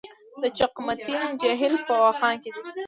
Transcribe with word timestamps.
د 0.41 0.43
چقمقتین 0.57 1.21
جهیل 1.41 1.73
په 1.87 1.93
واخان 2.03 2.33
کې 2.41 2.49
دی 2.53 2.61